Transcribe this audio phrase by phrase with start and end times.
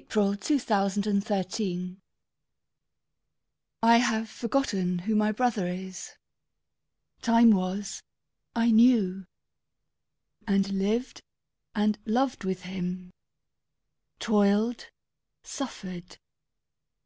[0.00, 0.16] AT
[0.50, 1.96] EASE ON LETHE WHARF.*^
[3.82, 6.12] I have forgotten who my brother is.
[7.20, 8.02] Time was
[8.56, 9.26] I knew,
[10.48, 11.20] and lived
[11.74, 13.12] and loved with him;
[14.18, 14.88] Toiled,
[15.42, 16.16] suffered.